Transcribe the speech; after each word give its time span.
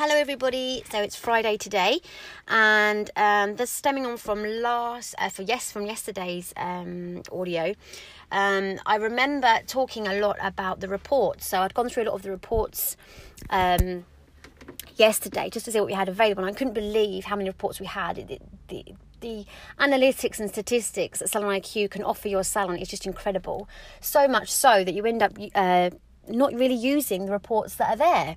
Hello, 0.00 0.14
everybody. 0.14 0.84
So 0.92 1.02
it's 1.02 1.16
Friday 1.16 1.56
today, 1.56 1.98
and 2.46 3.10
um, 3.16 3.56
this 3.56 3.68
stemming 3.68 4.06
on 4.06 4.16
from 4.16 4.44
last, 4.44 5.16
uh, 5.18 5.28
for 5.28 5.42
yes, 5.42 5.72
from 5.72 5.86
yesterday's 5.86 6.54
um, 6.56 7.22
audio. 7.32 7.74
Um, 8.30 8.78
I 8.86 8.94
remember 8.94 9.58
talking 9.66 10.06
a 10.06 10.20
lot 10.20 10.36
about 10.40 10.78
the 10.78 10.86
reports. 10.86 11.48
So 11.48 11.62
I'd 11.62 11.74
gone 11.74 11.88
through 11.88 12.04
a 12.04 12.08
lot 12.10 12.14
of 12.14 12.22
the 12.22 12.30
reports 12.30 12.96
um, 13.50 14.04
yesterday 14.94 15.50
just 15.50 15.64
to 15.64 15.72
see 15.72 15.80
what 15.80 15.88
we 15.88 15.94
had 15.94 16.08
available. 16.08 16.44
And 16.44 16.54
I 16.54 16.56
couldn't 16.56 16.74
believe 16.74 17.24
how 17.24 17.34
many 17.34 17.50
reports 17.50 17.80
we 17.80 17.86
had. 17.86 18.18
It, 18.18 18.30
it, 18.30 18.42
the, 18.68 18.84
the 19.20 19.46
analytics 19.80 20.38
and 20.38 20.48
statistics 20.48 21.18
that 21.18 21.28
Salon 21.28 21.60
IQ 21.60 21.90
can 21.90 22.04
offer 22.04 22.28
your 22.28 22.44
salon 22.44 22.76
is 22.76 22.86
just 22.86 23.04
incredible. 23.04 23.68
So 24.00 24.28
much 24.28 24.52
so 24.52 24.84
that 24.84 24.94
you 24.94 25.04
end 25.04 25.24
up 25.24 25.32
uh, 25.56 25.90
not 26.28 26.54
really 26.54 26.76
using 26.76 27.26
the 27.26 27.32
reports 27.32 27.74
that 27.74 27.90
are 27.90 27.96
there. 27.96 28.36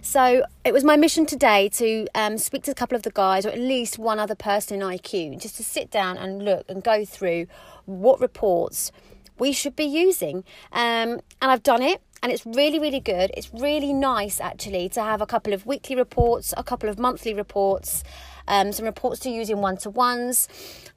So 0.00 0.44
it 0.64 0.72
was 0.72 0.84
my 0.84 0.96
mission 0.96 1.26
today 1.26 1.68
to 1.70 2.06
um, 2.14 2.38
speak 2.38 2.62
to 2.64 2.70
a 2.70 2.74
couple 2.74 2.96
of 2.96 3.02
the 3.02 3.10
guys, 3.10 3.44
or 3.44 3.50
at 3.50 3.58
least 3.58 3.98
one 3.98 4.18
other 4.18 4.34
person 4.34 4.80
in 4.80 4.86
IQ, 4.86 5.40
just 5.40 5.56
to 5.56 5.64
sit 5.64 5.90
down 5.90 6.16
and 6.16 6.44
look 6.44 6.64
and 6.68 6.82
go 6.82 7.04
through 7.04 7.46
what 7.84 8.20
reports 8.20 8.92
we 9.38 9.52
should 9.52 9.76
be 9.76 9.84
using. 9.84 10.44
Um, 10.72 11.20
and 11.40 11.50
I've 11.50 11.62
done 11.62 11.82
it. 11.82 12.00
And 12.20 12.32
it's 12.32 12.44
really, 12.44 12.80
really 12.80 12.98
good. 12.98 13.30
It's 13.36 13.52
really 13.54 13.92
nice 13.92 14.40
actually 14.40 14.88
to 14.90 15.02
have 15.02 15.20
a 15.20 15.26
couple 15.26 15.52
of 15.52 15.66
weekly 15.66 15.94
reports, 15.94 16.52
a 16.56 16.64
couple 16.64 16.88
of 16.88 16.98
monthly 16.98 17.32
reports, 17.32 18.02
um, 18.48 18.72
some 18.72 18.86
reports 18.86 19.20
to 19.20 19.30
use 19.30 19.50
in 19.50 19.60
one 19.60 19.76
to 19.78 19.90
ones, 19.90 20.48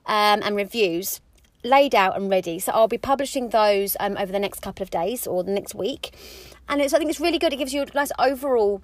um, 0.08 0.42
and 0.44 0.56
reviews 0.56 1.22
laid 1.64 1.94
out 1.94 2.18
and 2.18 2.32
ready. 2.32 2.58
So 2.58 2.72
I'll 2.72 2.88
be 2.88 2.98
publishing 2.98 3.50
those 3.50 3.96
um, 4.00 4.18
over 4.18 4.32
the 4.32 4.40
next 4.40 4.62
couple 4.62 4.82
of 4.82 4.90
days 4.90 5.28
or 5.28 5.44
the 5.44 5.52
next 5.52 5.76
week. 5.76 6.16
And 6.68 6.82
it's, 6.82 6.92
I 6.92 6.98
think 6.98 7.12
it's 7.12 7.20
really 7.20 7.38
good. 7.38 7.54
It 7.54 7.58
gives 7.58 7.74
you 7.74 7.84
a 7.84 7.86
nice 7.94 8.12
overall 8.18 8.82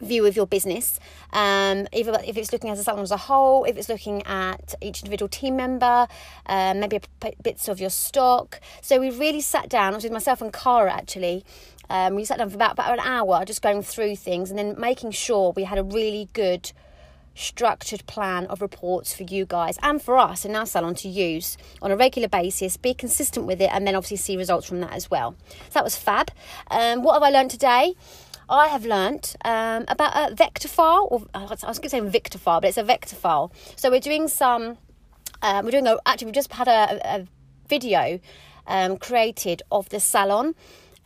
view 0.00 0.26
of 0.26 0.36
your 0.36 0.46
business, 0.46 0.98
um, 1.32 1.86
either 1.92 2.18
if 2.26 2.36
it's 2.36 2.52
looking 2.52 2.70
at 2.70 2.76
the 2.76 2.82
salon 2.82 3.02
as 3.02 3.10
a 3.10 3.16
whole, 3.16 3.64
if 3.64 3.76
it's 3.76 3.88
looking 3.88 4.22
at 4.26 4.74
each 4.80 5.00
individual 5.00 5.28
team 5.28 5.56
member, 5.56 6.06
um, 6.46 6.80
maybe 6.80 7.00
bits 7.42 7.68
of 7.68 7.80
your 7.80 7.90
stock. 7.90 8.60
So 8.80 8.98
we 8.98 9.10
really 9.10 9.40
sat 9.40 9.68
down, 9.68 9.92
I 9.92 9.96
was 9.96 10.04
with 10.04 10.12
myself 10.12 10.40
and 10.42 10.52
Cara 10.52 10.92
actually. 10.92 11.44
Um, 11.88 12.14
we 12.14 12.24
sat 12.24 12.38
down 12.38 12.48
for 12.50 12.54
about, 12.54 12.72
about 12.74 12.92
an 12.92 13.00
hour 13.00 13.44
just 13.44 13.62
going 13.62 13.82
through 13.82 14.14
things 14.16 14.50
and 14.50 14.58
then 14.58 14.76
making 14.78 15.10
sure 15.10 15.52
we 15.56 15.64
had 15.64 15.76
a 15.76 15.82
really 15.82 16.28
good 16.32 16.70
structured 17.34 18.06
plan 18.06 18.46
of 18.46 18.60
reports 18.60 19.14
for 19.14 19.22
you 19.22 19.46
guys 19.46 19.78
and 19.82 20.02
for 20.02 20.18
us 20.18 20.44
in 20.44 20.54
our 20.54 20.66
salon 20.66 20.94
to 20.94 21.08
use 21.08 21.56
on 21.80 21.90
a 21.90 21.96
regular 21.96 22.28
basis, 22.28 22.76
be 22.76 22.94
consistent 22.94 23.46
with 23.46 23.60
it, 23.60 23.70
and 23.72 23.86
then 23.86 23.94
obviously 23.94 24.16
see 24.16 24.36
results 24.36 24.66
from 24.66 24.80
that 24.80 24.92
as 24.92 25.10
well. 25.10 25.34
So 25.48 25.74
that 25.74 25.84
was 25.84 25.96
fab. 25.96 26.30
Um, 26.70 27.02
what 27.02 27.14
have 27.14 27.22
I 27.22 27.30
learned 27.30 27.50
today? 27.50 27.94
I 28.50 28.66
have 28.66 28.84
learnt 28.84 29.36
um, 29.44 29.84
about 29.86 30.12
a 30.16 30.34
vector 30.34 30.66
file, 30.66 31.06
or 31.08 31.22
I 31.32 31.44
was 31.44 31.62
going 31.62 31.82
to 31.82 31.88
say 31.88 32.00
vector 32.00 32.36
file, 32.36 32.60
but 32.60 32.68
it's 32.68 32.78
a 32.78 32.82
vector 32.82 33.14
file. 33.14 33.52
So 33.76 33.90
we're 33.90 34.00
doing 34.00 34.26
some, 34.26 34.76
um, 35.40 35.64
we're 35.64 35.70
doing 35.70 35.86
a, 35.86 35.96
actually, 36.04 36.26
we 36.26 36.32
just 36.32 36.52
had 36.52 36.66
a, 36.66 37.00
a 37.20 37.26
video 37.68 38.18
um, 38.66 38.96
created 38.96 39.62
of 39.70 39.88
the 39.90 40.00
salon. 40.00 40.56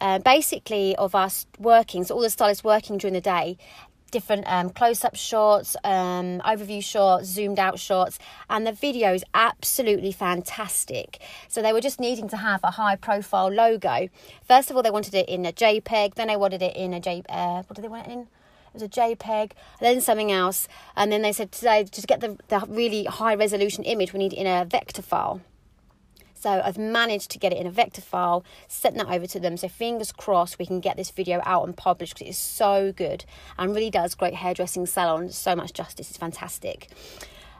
Uh, 0.00 0.18
basically, 0.18 0.96
of 0.96 1.14
us 1.14 1.46
working, 1.58 2.02
so 2.02 2.14
all 2.14 2.20
the 2.20 2.28
stylists 2.28 2.64
working 2.64 2.98
during 2.98 3.14
the 3.14 3.20
day, 3.20 3.56
different 4.14 4.44
um, 4.46 4.70
close-up 4.70 5.16
shots, 5.16 5.76
um, 5.82 6.40
overview 6.52 6.82
shots, 6.82 7.26
zoomed 7.26 7.58
out 7.58 7.80
shots, 7.80 8.18
and 8.48 8.64
the 8.64 8.72
video 8.72 9.12
is 9.12 9.24
absolutely 9.34 10.12
fantastic. 10.12 11.18
So 11.48 11.60
they 11.60 11.72
were 11.72 11.80
just 11.80 11.98
needing 11.98 12.28
to 12.28 12.36
have 12.36 12.60
a 12.62 12.70
high-profile 12.70 13.50
logo. 13.50 14.08
First 14.46 14.70
of 14.70 14.76
all, 14.76 14.84
they 14.84 14.92
wanted 14.98 15.14
it 15.14 15.28
in 15.28 15.44
a 15.44 15.52
JPEG. 15.52 16.14
Then 16.14 16.28
they 16.28 16.36
wanted 16.36 16.62
it 16.62 16.76
in 16.76 16.94
a 16.94 17.00
J. 17.00 17.24
Uh, 17.28 17.64
what 17.66 17.74
did 17.74 17.82
they 17.82 17.88
want 17.88 18.06
it 18.06 18.12
in? 18.12 18.20
It 18.20 18.74
was 18.74 18.82
a 18.82 18.88
JPEG, 18.88 19.50
then 19.80 20.00
something 20.00 20.30
else, 20.32 20.68
and 20.96 21.10
then 21.12 21.22
they 21.22 21.32
said 21.32 21.50
today 21.52 21.84
to 21.84 22.02
get 22.02 22.20
the, 22.20 22.36
the 22.48 22.64
really 22.68 23.04
high 23.04 23.34
resolution 23.34 23.84
image, 23.84 24.12
we 24.12 24.18
need 24.18 24.32
in 24.32 24.46
a 24.46 24.64
vector 24.64 25.02
file. 25.02 25.40
So 26.44 26.60
I've 26.62 26.76
managed 26.76 27.30
to 27.30 27.38
get 27.38 27.54
it 27.54 27.58
in 27.58 27.66
a 27.66 27.70
vector 27.70 28.02
file, 28.02 28.44
sent 28.68 28.96
that 28.96 29.06
over 29.06 29.26
to 29.28 29.40
them. 29.40 29.56
So 29.56 29.66
fingers 29.66 30.12
crossed 30.12 30.58
we 30.58 30.66
can 30.66 30.78
get 30.78 30.98
this 30.98 31.10
video 31.10 31.40
out 31.46 31.64
and 31.64 31.74
published 31.74 32.12
because 32.12 32.26
it 32.26 32.30
is 32.32 32.36
so 32.36 32.92
good 32.92 33.24
and 33.56 33.74
really 33.74 33.88
does 33.88 34.14
great 34.14 34.34
hairdressing 34.34 34.84
salon 34.84 35.30
so 35.30 35.56
much 35.56 35.72
justice. 35.72 36.10
It's 36.10 36.18
fantastic. 36.18 36.88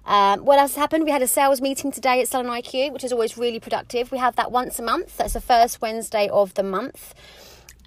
Um, 0.04 0.44
what 0.44 0.58
else 0.58 0.74
happened? 0.74 1.04
We 1.04 1.12
had 1.12 1.22
a 1.22 1.26
sales 1.26 1.62
meeting 1.62 1.92
today 1.92 2.20
at 2.20 2.28
Salon 2.28 2.44
IQ, 2.44 2.92
which 2.92 3.04
is 3.04 3.10
always 3.10 3.38
really 3.38 3.58
productive. 3.58 4.12
We 4.12 4.18
have 4.18 4.36
that 4.36 4.52
once 4.52 4.78
a 4.78 4.82
month. 4.82 5.16
That's 5.16 5.32
the 5.32 5.40
first 5.40 5.80
Wednesday 5.80 6.28
of 6.28 6.52
the 6.52 6.62
month. 6.62 7.14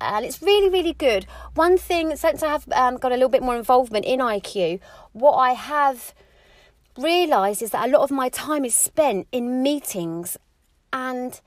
And 0.01 0.25
it's 0.25 0.41
really, 0.41 0.67
really 0.67 0.93
good. 0.93 1.27
One 1.53 1.77
thing, 1.77 2.15
since 2.15 2.41
I 2.41 2.47
have 2.47 2.67
um, 2.71 2.97
got 2.97 3.11
a 3.11 3.15
little 3.15 3.29
bit 3.29 3.43
more 3.43 3.55
involvement 3.55 4.05
in 4.05 4.19
IQ, 4.19 4.79
what 5.13 5.33
I 5.33 5.51
have 5.51 6.15
realised 6.97 7.61
is 7.61 7.69
that 7.69 7.87
a 7.87 7.91
lot 7.91 8.01
of 8.01 8.09
my 8.09 8.29
time 8.29 8.65
is 8.65 8.73
spent 8.73 9.27
in 9.31 9.61
meetings 9.61 10.39
and 10.97 11.39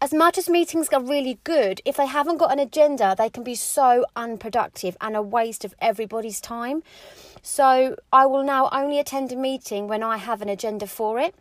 as 0.00 0.12
much 0.14 0.38
as 0.38 0.48
meetings 0.48 0.88
are 0.88 1.02
really 1.02 1.38
good, 1.44 1.80
if 1.84 1.96
they 1.96 2.06
haven't 2.06 2.38
got 2.38 2.52
an 2.52 2.58
agenda, 2.58 3.14
they 3.16 3.28
can 3.28 3.44
be 3.44 3.54
so 3.54 4.04
unproductive 4.14 4.96
and 5.00 5.14
a 5.14 5.22
waste 5.22 5.64
of 5.64 5.74
everybody's 5.80 6.40
time. 6.40 6.82
So 7.42 7.96
I 8.12 8.24
will 8.26 8.44
now 8.44 8.68
only 8.72 8.98
attend 8.98 9.32
a 9.32 9.36
meeting 9.36 9.88
when 9.88 10.02
I 10.02 10.16
have 10.16 10.40
an 10.42 10.48
agenda 10.48 10.86
for 10.86 11.18
it. 11.18 11.34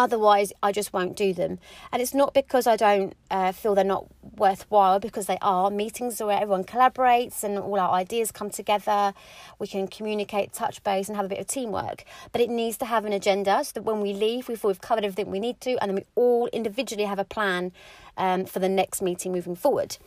Otherwise, 0.00 0.50
I 0.62 0.72
just 0.72 0.94
won't 0.94 1.14
do 1.14 1.34
them. 1.34 1.58
And 1.92 2.00
it's 2.00 2.14
not 2.14 2.32
because 2.32 2.66
I 2.66 2.76
don't 2.76 3.14
uh, 3.30 3.52
feel 3.52 3.74
they're 3.74 3.84
not 3.84 4.06
worthwhile, 4.22 4.98
because 4.98 5.26
they 5.26 5.36
are. 5.42 5.70
Meetings 5.70 6.22
where 6.22 6.40
everyone 6.40 6.64
collaborates 6.64 7.44
and 7.44 7.58
all 7.58 7.78
our 7.78 7.90
ideas 7.90 8.32
come 8.32 8.48
together. 8.48 9.12
We 9.58 9.66
can 9.66 9.86
communicate, 9.88 10.54
touch 10.54 10.82
base, 10.84 11.08
and 11.08 11.16
have 11.16 11.26
a 11.26 11.28
bit 11.28 11.38
of 11.38 11.46
teamwork. 11.48 12.04
But 12.32 12.40
it 12.40 12.48
needs 12.48 12.78
to 12.78 12.86
have 12.86 13.04
an 13.04 13.12
agenda 13.12 13.62
so 13.62 13.72
that 13.74 13.82
when 13.82 14.00
we 14.00 14.14
leave, 14.14 14.48
we 14.48 14.56
feel 14.56 14.70
we've 14.70 14.80
covered 14.80 15.04
everything 15.04 15.30
we 15.30 15.38
need 15.38 15.60
to, 15.60 15.72
and 15.82 15.90
then 15.90 15.96
we 15.96 16.06
all 16.14 16.46
individually 16.46 17.04
have 17.04 17.18
a 17.18 17.24
plan 17.24 17.70
um, 18.16 18.46
for 18.46 18.58
the 18.58 18.70
next 18.70 19.02
meeting 19.02 19.32
moving 19.32 19.54
forward. 19.54 19.98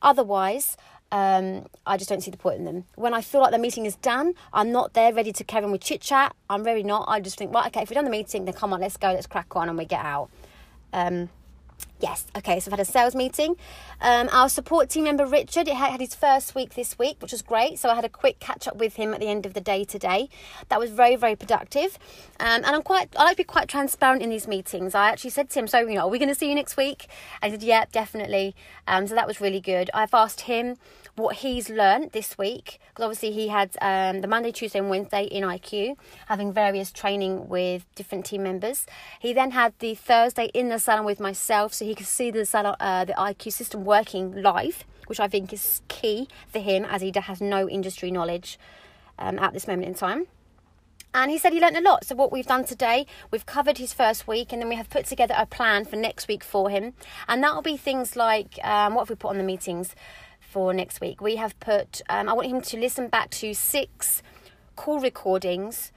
Otherwise, 0.00 0.78
um, 1.12 1.66
I 1.86 1.98
just 1.98 2.08
don't 2.08 2.22
see 2.22 2.30
the 2.30 2.38
point 2.38 2.58
in 2.58 2.64
them. 2.64 2.84
When 2.94 3.12
I 3.12 3.20
feel 3.20 3.42
like 3.42 3.52
the 3.52 3.58
meeting 3.58 3.84
is 3.84 3.96
done, 3.96 4.32
I'm 4.52 4.72
not 4.72 4.94
there 4.94 5.12
ready 5.12 5.30
to 5.32 5.44
carry 5.44 5.64
on 5.64 5.70
with 5.70 5.82
chit 5.82 6.00
chat. 6.00 6.34
I'm 6.48 6.64
really 6.64 6.82
not. 6.82 7.04
I 7.06 7.20
just 7.20 7.36
think, 7.36 7.54
right, 7.54 7.66
okay, 7.66 7.82
if 7.82 7.90
we've 7.90 7.94
done 7.94 8.06
the 8.06 8.10
meeting, 8.10 8.46
then 8.46 8.54
come 8.54 8.72
on, 8.72 8.80
let's 8.80 8.96
go, 8.96 9.12
let's 9.12 9.26
crack 9.26 9.54
on, 9.54 9.68
and 9.68 9.76
we 9.76 9.84
get 9.84 10.02
out. 10.02 10.30
Um, 10.94 11.28
Yes, 12.02 12.26
okay, 12.36 12.58
so 12.58 12.68
I've 12.68 12.78
had 12.78 12.88
a 12.88 12.90
sales 12.90 13.14
meeting. 13.14 13.54
Um, 14.00 14.28
our 14.32 14.48
support 14.48 14.90
team 14.90 15.04
member 15.04 15.24
Richard 15.24 15.68
it 15.68 15.76
had 15.76 16.00
his 16.00 16.16
first 16.16 16.52
week 16.52 16.74
this 16.74 16.98
week, 16.98 17.18
which 17.22 17.30
was 17.30 17.42
great. 17.42 17.78
So 17.78 17.88
I 17.90 17.94
had 17.94 18.04
a 18.04 18.08
quick 18.08 18.40
catch 18.40 18.66
up 18.66 18.76
with 18.76 18.96
him 18.96 19.14
at 19.14 19.20
the 19.20 19.28
end 19.28 19.46
of 19.46 19.54
the 19.54 19.60
day 19.60 19.84
today. 19.84 20.28
That 20.68 20.80
was 20.80 20.90
very, 20.90 21.14
very 21.14 21.36
productive. 21.36 22.00
Um, 22.40 22.64
and 22.64 22.66
I'm 22.66 22.82
quite, 22.82 23.14
I 23.16 23.22
like 23.22 23.34
to 23.34 23.36
be 23.36 23.44
quite 23.44 23.68
transparent 23.68 24.20
in 24.20 24.30
these 24.30 24.48
meetings. 24.48 24.96
I 24.96 25.10
actually 25.10 25.30
said 25.30 25.48
to 25.50 25.60
him, 25.60 25.68
So, 25.68 25.78
you 25.78 25.94
know, 25.94 26.06
are 26.06 26.08
we 26.08 26.18
going 26.18 26.28
to 26.28 26.34
see 26.34 26.48
you 26.48 26.56
next 26.56 26.76
week? 26.76 27.06
And 27.40 27.52
he 27.52 27.60
said, 27.60 27.64
Yeah, 27.64 27.84
definitely. 27.92 28.56
Um, 28.88 29.06
so 29.06 29.14
that 29.14 29.28
was 29.28 29.40
really 29.40 29.60
good. 29.60 29.88
I've 29.94 30.12
asked 30.12 30.40
him 30.40 30.78
what 31.14 31.36
he's 31.36 31.68
learned 31.68 32.10
this 32.12 32.38
week 32.38 32.80
because 32.88 33.04
obviously 33.04 33.32
he 33.32 33.48
had 33.48 33.76
um, 33.80 34.22
the 34.22 34.28
Monday, 34.28 34.50
Tuesday, 34.50 34.78
and 34.78 34.88
Wednesday 34.88 35.24
in 35.24 35.44
IQ, 35.44 35.96
having 36.26 36.52
various 36.52 36.90
training 36.90 37.48
with 37.48 37.84
different 37.94 38.24
team 38.24 38.42
members. 38.42 38.86
He 39.20 39.32
then 39.32 39.52
had 39.52 39.74
the 39.78 39.94
Thursday 39.94 40.50
in 40.54 40.68
the 40.68 40.78
salon 40.78 41.04
with 41.04 41.20
myself, 41.20 41.74
so 41.74 41.84
he 41.84 41.91
could 41.94 42.06
see 42.06 42.30
the 42.30 42.40
uh, 42.80 43.04
the 43.04 43.14
IQ 43.14 43.52
system 43.52 43.84
working 43.84 44.42
live, 44.42 44.84
which 45.06 45.20
I 45.20 45.28
think 45.28 45.52
is 45.52 45.82
key 45.88 46.28
for 46.48 46.58
him 46.58 46.84
as 46.84 47.02
he 47.02 47.12
has 47.14 47.40
no 47.40 47.68
industry 47.68 48.10
knowledge 48.10 48.58
um, 49.18 49.38
at 49.38 49.52
this 49.52 49.66
moment 49.66 49.88
in 49.88 49.94
time. 49.94 50.26
And 51.14 51.30
he 51.30 51.36
said 51.36 51.52
he 51.52 51.60
learned 51.60 51.76
a 51.76 51.82
lot. 51.82 52.06
So, 52.06 52.14
what 52.14 52.32
we've 52.32 52.46
done 52.46 52.64
today, 52.64 53.06
we've 53.30 53.44
covered 53.44 53.78
his 53.78 53.92
first 53.92 54.26
week, 54.26 54.52
and 54.52 54.62
then 54.62 54.68
we 54.68 54.76
have 54.76 54.88
put 54.88 55.04
together 55.04 55.34
a 55.36 55.44
plan 55.44 55.84
for 55.84 55.96
next 55.96 56.26
week 56.26 56.42
for 56.42 56.70
him. 56.70 56.94
And 57.28 57.42
that 57.42 57.54
will 57.54 57.62
be 57.62 57.76
things 57.76 58.16
like 58.16 58.58
um, 58.64 58.94
what 58.94 59.02
have 59.02 59.10
we 59.10 59.16
put 59.16 59.28
on 59.28 59.38
the 59.38 59.44
meetings? 59.44 59.94
for 60.52 60.74
next 60.74 61.00
week. 61.00 61.22
We 61.22 61.36
have 61.36 61.58
put, 61.60 62.02
um, 62.10 62.28
I 62.28 62.34
want 62.34 62.48
him 62.48 62.60
to 62.60 62.76
listen 62.76 63.08
back 63.08 63.30
to 63.30 63.54
six 63.54 64.22
call 64.76 65.00
recordings 65.00 65.92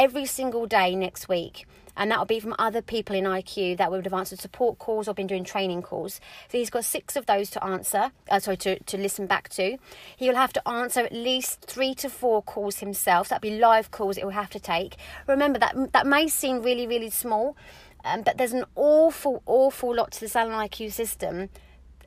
every 0.00 0.24
single 0.24 0.64
day 0.64 0.96
next 0.96 1.28
week. 1.28 1.66
And 1.94 2.10
that 2.10 2.18
will 2.18 2.24
be 2.24 2.40
from 2.40 2.54
other 2.58 2.80
people 2.80 3.14
in 3.14 3.24
IQ 3.24 3.76
that 3.76 3.90
would 3.90 4.06
have 4.06 4.14
answered 4.14 4.40
support 4.40 4.78
calls 4.78 5.06
or 5.06 5.12
been 5.12 5.26
doing 5.26 5.44
training 5.44 5.82
calls. 5.82 6.22
So 6.48 6.56
he's 6.56 6.70
got 6.70 6.86
six 6.86 7.16
of 7.16 7.26
those 7.26 7.50
to 7.50 7.62
answer, 7.62 8.10
uh, 8.30 8.40
sorry, 8.40 8.56
to, 8.58 8.82
to 8.82 8.96
listen 8.96 9.26
back 9.26 9.50
to. 9.50 9.76
He 10.16 10.26
will 10.26 10.36
have 10.36 10.54
to 10.54 10.66
answer 10.66 11.00
at 11.00 11.12
least 11.12 11.66
three 11.66 11.94
to 11.96 12.08
four 12.08 12.40
calls 12.42 12.78
himself. 12.78 13.26
So 13.26 13.34
That'll 13.34 13.50
be 13.50 13.58
live 13.58 13.90
calls 13.90 14.16
it 14.16 14.24
will 14.24 14.30
have 14.30 14.48
to 14.50 14.60
take. 14.60 14.96
Remember 15.26 15.58
that 15.58 15.92
that 15.92 16.06
may 16.06 16.28
seem 16.28 16.62
really, 16.62 16.86
really 16.86 17.10
small, 17.10 17.54
um, 18.02 18.22
but 18.22 18.38
there's 18.38 18.54
an 18.54 18.64
awful, 18.76 19.42
awful 19.44 19.94
lot 19.94 20.12
to 20.12 20.20
the 20.20 20.28
Salon 20.28 20.66
IQ 20.66 20.92
system 20.92 21.50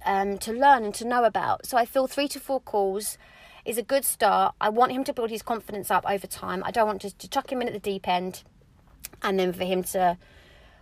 um, 0.04 0.40
to 0.40 0.52
learn 0.52 0.84
and 0.86 0.96
to 0.96 1.06
know 1.06 1.26
about. 1.26 1.68
So 1.68 1.78
I 1.78 1.86
feel 1.86 2.08
three 2.08 2.28
to 2.30 2.40
four 2.40 2.60
calls 2.60 3.20
is 3.66 3.78
a 3.78 3.84
good 3.84 4.06
start. 4.06 4.56
I 4.60 4.70
want 4.70 4.92
him 4.92 5.04
to 5.06 5.14
build 5.14 5.30
his 5.30 5.42
confidence 5.42 5.90
up 5.90 6.04
over 6.10 6.28
time. 6.28 6.64
I 6.66 6.72
don't 6.72 6.88
want 6.88 7.02
just 7.02 7.20
to 7.20 7.30
chuck 7.30 7.52
him 7.52 7.62
in 7.62 7.68
at 7.68 7.74
the 7.74 7.80
deep 7.80 8.08
end 8.08 8.44
and 9.22 9.40
then 9.40 9.54
for 9.54 9.64
him 9.64 9.84
to 9.84 10.18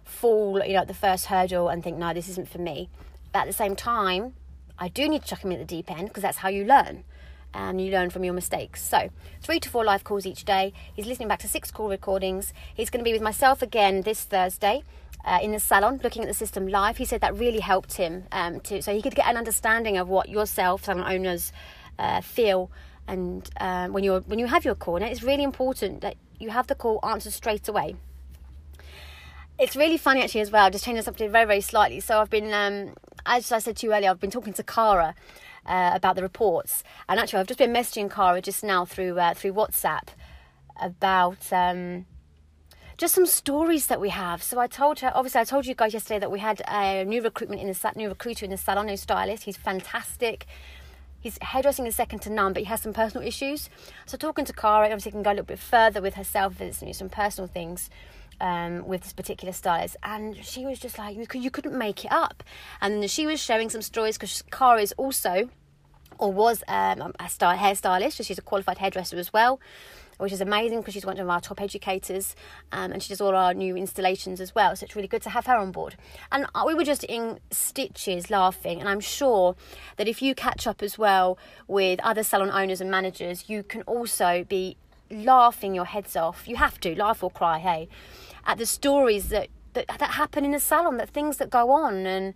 fall, 0.04 0.62
you 0.66 0.74
know, 0.74 0.80
at 0.82 0.88
the 0.88 0.94
first 0.94 1.28
hurdle 1.28 1.70
and 1.70 1.84
think, 1.84 1.98
no, 1.98 2.14
this 2.14 2.28
isn't 2.30 2.50
for 2.50 2.58
me. 2.58 2.90
But 3.32 3.40
at 3.40 3.48
the 3.48 3.54
same 3.54 3.76
time, 3.76 4.34
I 4.80 4.88
do 4.88 5.08
need 5.08 5.22
to 5.22 5.28
chuck 5.28 5.44
him 5.44 5.52
in 5.52 5.62
at 5.62 5.68
the 5.68 5.76
deep 5.76 5.92
end 5.92 6.08
because 6.08 6.24
that's 6.24 6.40
how 6.40 6.50
you 6.50 6.66
learn. 6.66 7.04
and 7.54 7.82
you 7.82 7.92
learn 7.92 8.10
from 8.10 8.24
your 8.24 8.34
mistakes. 8.34 8.82
So, 8.82 9.10
three 9.42 9.60
to 9.60 9.70
four 9.70 9.84
live 9.84 10.04
calls 10.04 10.26
each 10.26 10.46
day. 10.46 10.74
He's 10.94 11.06
listening 11.06 11.28
back 11.28 11.40
to 11.40 11.48
six 11.48 11.70
call 11.70 11.90
recordings. 11.90 12.54
He's 12.74 12.90
going 12.90 13.04
to 13.04 13.04
be 13.04 13.14
with 13.14 13.22
myself 13.22 13.62
again 13.62 14.02
this 14.02 14.24
Thursday. 14.24 14.84
Uh, 15.24 15.38
in 15.42 15.52
the 15.52 15.60
salon, 15.60 16.00
looking 16.04 16.24
at 16.24 16.28
the 16.28 16.34
system 16.34 16.68
live, 16.68 16.98
he 16.98 17.06
said 17.06 17.22
that 17.22 17.36
really 17.36 17.60
helped 17.60 17.94
him 17.94 18.24
um, 18.32 18.60
to 18.62 18.82
so 18.82 18.94
he 18.94 19.02
could 19.02 19.14
get 19.14 19.28
an 19.28 19.38
understanding 19.38 19.98
of 19.98 20.08
what 20.08 20.30
yourself, 20.30 20.86
salon 20.86 21.04
owners, 21.04 21.52
uh, 22.00 22.22
feel, 22.22 22.72
and 23.08 23.50
um, 23.60 23.94
when 23.94 24.04
you're 24.04 24.22
when 24.22 24.40
you 24.40 24.48
have 24.48 24.66
your 24.66 24.76
call. 24.76 24.98
It's 24.98 25.24
really 25.24 25.44
important 25.44 26.02
that 26.02 26.16
you 26.40 26.50
have 26.50 26.68
the 26.68 26.76
call 26.76 27.00
answered 27.04 27.34
straight 27.34 27.68
away. 27.68 27.96
It's 29.60 29.76
really 29.76 29.98
funny 29.98 30.24
actually 30.24 30.42
as 30.42 30.52
well. 30.52 30.70
Just 30.72 30.86
changing 30.86 31.04
something 31.04 31.32
very 31.32 31.46
very 31.46 31.62
slightly. 31.62 32.00
So 32.00 32.20
I've 32.20 32.30
been, 32.30 32.54
um, 32.54 32.96
as 33.26 33.52
I 33.52 33.60
said 33.60 33.78
to 33.78 33.88
you 33.88 33.94
earlier, 33.94 34.10
I've 34.10 34.20
been 34.20 34.32
talking 34.32 34.54
to 34.54 34.64
Cara 34.64 35.16
uh, 35.66 35.92
about 35.94 36.16
the 36.16 36.22
reports. 36.22 36.84
And 37.08 37.20
actually, 37.20 37.40
I've 37.40 37.48
just 37.48 37.60
been 37.60 37.74
messaging 37.74 38.10
Cara 38.10 38.42
just 38.42 38.64
now 38.64 38.86
through 38.86 39.20
uh, 39.20 39.34
through 39.34 39.54
WhatsApp 39.54 40.10
about 40.82 41.52
um, 41.54 42.06
just 42.98 43.14
some 43.14 43.26
stories 43.26 43.88
that 43.88 44.00
we 44.00 44.10
have. 44.10 44.42
So 44.44 44.60
I 44.60 44.68
told 44.68 45.00
her, 45.00 45.12
obviously, 45.14 45.42
I 45.42 45.44
told 45.44 45.66
you 45.66 45.76
guys 45.76 45.94
yesterday 45.94 46.20
that 46.20 46.32
we 46.32 46.40
had 46.40 46.62
a 46.68 47.04
new 47.04 47.22
recruitment 47.22 47.62
in 47.62 47.68
the 47.68 47.92
new 47.96 48.10
recruiter 48.10 48.46
in 48.46 48.52
the 48.52 48.58
salon, 48.58 48.88
new 48.88 48.98
stylist. 48.98 49.44
He's 49.44 49.58
fantastic. 49.58 50.46
His 51.22 51.38
hairdressing 51.42 51.86
is 51.86 51.96
second 51.96 52.20
to 52.20 52.30
none, 52.30 52.54
but 52.54 52.64
he 52.64 52.66
has 52.66 52.82
some 52.82 52.94
personal 52.94 53.26
issues. 53.26 53.70
So 54.06 54.18
talking 54.18 54.46
to 54.46 54.54
Cara, 54.54 54.86
obviously, 54.86 55.12
can 55.12 55.24
go 55.24 55.30
a 55.30 55.34
little 55.34 55.46
bit 55.46 55.60
further 55.60 56.02
with 56.02 56.16
herself. 56.16 56.58
There's 56.58 56.84
some 56.98 57.10
personal 57.10 57.48
things. 57.48 57.90
Um, 58.40 58.88
with 58.88 59.04
this 59.04 59.14
particular 59.14 59.54
stylist, 59.54 59.98
and 60.02 60.36
she 60.44 60.66
was 60.66 60.80
just 60.80 60.98
like, 60.98 61.16
you, 61.16 61.28
could, 61.28 61.44
you 61.44 61.52
couldn't 61.52 61.78
make 61.78 62.04
it 62.06 62.12
up. 62.12 62.44
And 62.82 63.08
she 63.08 63.28
was 63.28 63.40
sharing 63.40 63.70
some 63.70 63.84
stories 63.84 64.18
because 64.18 64.42
Cara 64.50 64.82
is 64.82 64.94
also 64.94 65.52
or 66.22 66.32
was 66.32 66.64
um, 66.68 67.14
a 67.20 67.28
style, 67.28 67.58
hairstylist, 67.58 68.14
so 68.14 68.24
she's 68.24 68.38
a 68.38 68.42
qualified 68.42 68.78
hairdresser 68.78 69.18
as 69.18 69.34
well, 69.34 69.60
which 70.22 70.32
is 70.32 70.42
amazing 70.42 70.80
because 70.80 70.94
she's 70.94 71.06
one 71.06 71.20
of 71.20 71.30
our 71.30 71.42
top 71.42 71.60
educators 71.60 72.36
um, 72.72 72.92
and 72.92 73.02
she 73.02 73.10
does 73.10 73.20
all 73.20 73.36
our 73.36 73.54
new 73.54 73.76
installations 73.76 74.40
as 74.40 74.54
well. 74.54 74.76
So 74.76 74.84
it's 74.86 74.96
really 74.96 75.08
good 75.08 75.24
to 75.24 75.30
have 75.32 75.48
her 75.48 75.56
on 75.56 75.72
board. 75.72 75.96
And 76.32 76.46
uh, 76.54 76.64
we 76.66 76.76
were 76.76 76.84
just 76.84 77.04
in 77.06 77.40
stitches 77.50 78.30
laughing, 78.30 78.80
and 78.80 78.88
I'm 78.88 79.00
sure 79.00 79.56
that 79.98 80.08
if 80.08 80.22
you 80.22 80.36
catch 80.36 80.68
up 80.68 80.84
as 80.84 80.98
well 80.98 81.38
with 81.68 82.00
other 82.02 82.24
salon 82.24 82.52
owners 82.52 82.82
and 82.82 82.92
managers, 82.92 83.50
you 83.50 83.64
can 83.64 83.82
also 83.84 84.46
be 84.48 84.78
laughing 85.10 85.74
your 85.74 85.86
heads 85.86 86.16
off. 86.16 86.48
You 86.48 86.58
have 86.58 86.80
to 86.82 86.96
laugh 86.96 87.24
or 87.24 87.32
cry, 87.32 87.60
hey, 87.60 87.90
at 88.46 88.58
the 88.58 88.66
stories 88.66 89.30
that 89.30 89.50
that, 89.74 89.88
that 89.88 90.12
happen 90.12 90.44
in 90.46 90.52
the 90.52 90.60
salon, 90.60 90.98
that 90.98 91.10
things 91.10 91.38
that 91.38 91.50
go 91.50 91.72
on 91.72 92.06
and 92.06 92.34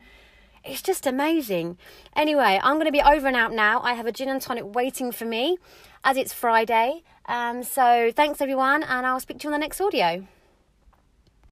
it's 0.64 0.82
just 0.82 1.06
amazing. 1.06 1.78
Anyway, 2.16 2.60
I'm 2.64 2.78
going 2.78 2.88
to 2.88 2.92
be 2.92 3.02
over 3.02 3.28
and 3.28 3.36
out 3.36 3.54
now. 3.54 3.82
I 3.82 3.94
have 3.94 4.08
a 4.08 4.12
gin 4.12 4.30
and 4.30 4.42
tonic 4.42 4.74
waiting 4.74 5.12
for 5.12 5.26
me 5.26 5.58
as 6.04 6.18
it's 6.18 6.34
Friday. 6.34 7.04
Um, 7.28 7.64
so 7.64 8.12
thanks 8.16 8.42
everyone, 8.42 8.84
and 8.84 9.06
I'll 9.06 9.20
speak 9.20 9.40
to 9.40 9.48
you 9.48 9.54
on 9.54 9.60
the 9.60 9.64
next 9.64 9.82
audio. 9.82 10.28